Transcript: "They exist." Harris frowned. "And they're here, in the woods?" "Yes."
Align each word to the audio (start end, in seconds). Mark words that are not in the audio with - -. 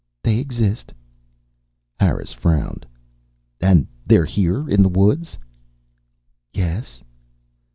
"They 0.23 0.39
exist." 0.39 0.91
Harris 1.99 2.33
frowned. 2.33 2.87
"And 3.59 3.85
they're 4.03 4.25
here, 4.25 4.67
in 4.67 4.81
the 4.81 4.89
woods?" 4.89 5.37
"Yes." 6.55 7.03